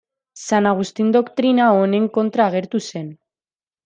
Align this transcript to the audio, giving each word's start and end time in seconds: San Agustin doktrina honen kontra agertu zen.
San 0.43 0.69
Agustin 0.69 1.11
doktrina 1.15 1.67
honen 1.81 2.07
kontra 2.15 2.47
agertu 2.53 2.81
zen. 2.93 3.13